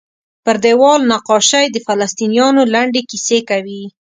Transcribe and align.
پر 0.45 0.55
دیوال 0.63 1.01
نقاشۍ 1.11 1.65
د 1.71 1.77
فلسطینیانو 1.87 2.61
لنډې 2.73 3.01
کیسې 3.09 3.39
کوي. 3.49 3.83